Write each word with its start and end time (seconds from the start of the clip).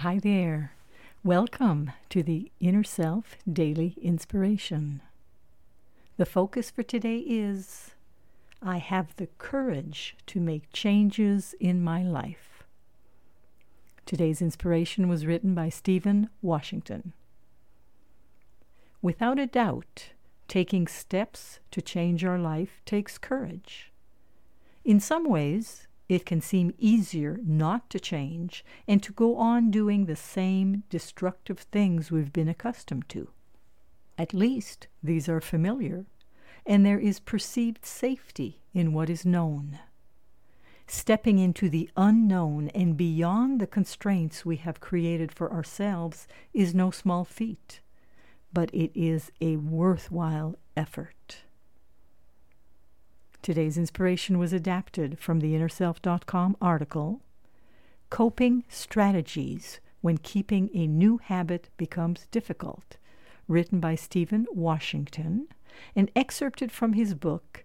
Hi 0.00 0.18
there. 0.18 0.72
Welcome 1.22 1.92
to 2.08 2.22
the 2.22 2.50
Inner 2.58 2.84
Self 2.84 3.36
Daily 3.46 3.98
Inspiration. 4.00 5.02
The 6.16 6.24
focus 6.24 6.70
for 6.70 6.82
today 6.82 7.18
is 7.18 7.90
I 8.62 8.78
have 8.78 9.14
the 9.16 9.26
courage 9.36 10.16
to 10.28 10.40
make 10.40 10.72
changes 10.72 11.54
in 11.60 11.84
my 11.84 12.02
life. 12.02 12.64
Today's 14.06 14.40
inspiration 14.40 15.06
was 15.06 15.26
written 15.26 15.54
by 15.54 15.68
Stephen 15.68 16.30
Washington. 16.40 17.12
Without 19.02 19.38
a 19.38 19.46
doubt, 19.46 20.12
taking 20.48 20.86
steps 20.86 21.60
to 21.72 21.82
change 21.82 22.24
our 22.24 22.38
life 22.38 22.80
takes 22.86 23.18
courage. 23.18 23.92
In 24.82 24.98
some 24.98 25.28
ways, 25.28 25.88
it 26.10 26.26
can 26.26 26.40
seem 26.40 26.74
easier 26.76 27.38
not 27.44 27.88
to 27.88 28.00
change 28.00 28.64
and 28.88 29.00
to 29.00 29.12
go 29.12 29.36
on 29.36 29.70
doing 29.70 30.06
the 30.06 30.16
same 30.16 30.82
destructive 30.90 31.60
things 31.60 32.10
we've 32.10 32.32
been 32.32 32.48
accustomed 32.48 33.08
to. 33.08 33.28
At 34.18 34.34
least 34.34 34.88
these 35.02 35.28
are 35.28 35.40
familiar, 35.40 36.06
and 36.66 36.84
there 36.84 36.98
is 36.98 37.20
perceived 37.20 37.86
safety 37.86 38.60
in 38.74 38.92
what 38.92 39.08
is 39.08 39.24
known. 39.24 39.78
Stepping 40.88 41.38
into 41.38 41.68
the 41.68 41.88
unknown 41.96 42.68
and 42.70 42.96
beyond 42.96 43.60
the 43.60 43.66
constraints 43.68 44.44
we 44.44 44.56
have 44.56 44.80
created 44.80 45.30
for 45.30 45.52
ourselves 45.52 46.26
is 46.52 46.74
no 46.74 46.90
small 46.90 47.24
feat, 47.24 47.80
but 48.52 48.68
it 48.74 48.90
is 48.96 49.30
a 49.40 49.56
worthwhile 49.56 50.56
effort. 50.76 51.44
Today's 53.42 53.78
inspiration 53.78 54.38
was 54.38 54.52
adapted 54.52 55.18
from 55.18 55.40
the 55.40 55.54
InnerSelf.com 55.54 56.58
article 56.60 57.22
Coping 58.10 58.64
Strategies 58.68 59.80
When 60.02 60.18
Keeping 60.18 60.68
a 60.74 60.86
New 60.86 61.16
Habit 61.16 61.70
Becomes 61.78 62.26
Difficult, 62.30 62.98
written 63.48 63.80
by 63.80 63.94
Stephen 63.94 64.46
Washington 64.52 65.48
and 65.96 66.10
excerpted 66.14 66.70
from 66.70 66.92
his 66.92 67.14
book 67.14 67.64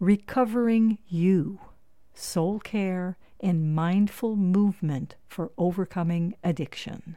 Recovering 0.00 0.98
You 1.08 1.60
Soul 2.12 2.60
Care 2.60 3.16
and 3.40 3.74
Mindful 3.74 4.36
Movement 4.36 5.16
for 5.28 5.50
Overcoming 5.56 6.34
Addiction. 6.44 7.16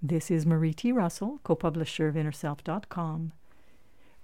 This 0.00 0.30
is 0.30 0.46
Marie 0.46 0.72
T. 0.72 0.90
Russell, 0.90 1.40
co 1.44 1.54
publisher 1.54 2.08
of 2.08 2.14
InnerSelf.com 2.14 3.32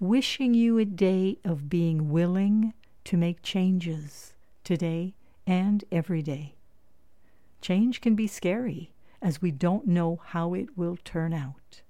wishing 0.01 0.55
you 0.55 0.79
a 0.79 0.85
day 0.87 1.37
of 1.45 1.69
being 1.69 2.09
willing 2.09 2.73
to 3.05 3.19
make 3.19 3.43
changes 3.43 4.33
today 4.65 5.15
and 5.47 5.85
every 5.93 6.23
day. 6.23 6.55
Change 7.61 8.01
can 8.01 8.15
be 8.15 8.27
scary 8.27 8.93
as 9.21 9.43
we 9.43 9.51
don't 9.51 9.87
know 9.87 10.19
how 10.29 10.55
it 10.55 10.75
will 10.75 10.97
turn 11.05 11.35
out. 11.35 11.83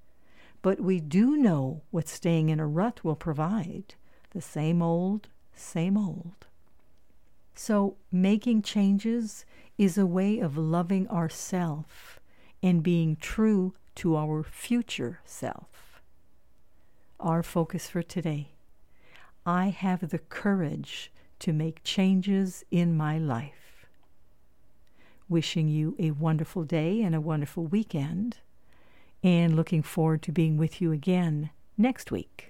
But 0.60 0.80
we 0.80 0.98
do 0.98 1.36
know 1.36 1.82
what 1.92 2.08
staying 2.08 2.48
in 2.48 2.58
a 2.58 2.66
rut 2.66 3.04
will 3.04 3.14
provide 3.14 3.94
the 4.32 4.40
same 4.40 4.82
old, 4.82 5.28
same 5.54 5.96
old. 5.96 6.46
So, 7.54 7.96
making 8.10 8.62
changes 8.62 9.44
is 9.78 9.96
a 9.96 10.06
way 10.06 10.40
of 10.40 10.58
loving 10.58 11.08
ourself 11.08 12.18
and 12.60 12.82
being 12.82 13.16
true 13.16 13.74
to 13.96 14.16
our 14.16 14.42
future 14.42 15.20
self 15.24 15.89
our 17.20 17.42
focus 17.42 17.88
for 17.88 18.02
today. 18.02 18.48
I 19.46 19.68
have 19.68 20.10
the 20.10 20.18
courage 20.18 21.12
to 21.40 21.52
make 21.52 21.84
changes 21.84 22.64
in 22.70 22.96
my 22.96 23.18
life. 23.18 23.86
Wishing 25.28 25.68
you 25.68 25.94
a 25.98 26.10
wonderful 26.10 26.64
day 26.64 27.02
and 27.02 27.14
a 27.14 27.20
wonderful 27.20 27.64
weekend, 27.66 28.38
and 29.22 29.54
looking 29.54 29.82
forward 29.82 30.22
to 30.22 30.32
being 30.32 30.56
with 30.56 30.80
you 30.80 30.92
again 30.92 31.50
next 31.78 32.10
week. 32.10 32.49